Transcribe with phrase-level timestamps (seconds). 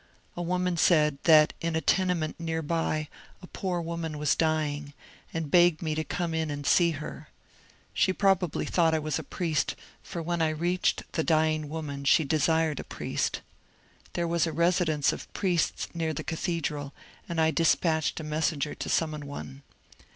[0.35, 3.07] A woman said that in a tenement near by
[3.43, 4.93] a poor woman was dying,
[5.31, 7.27] and begged me to come in and see her.
[7.93, 12.23] She probably thought I was a priest, for when I reached the dying woman she
[12.23, 13.41] desired a priest.
[14.13, 16.93] There was a residence of priests near the cathedral,
[17.29, 19.61] and I despatched a messenger to summon one.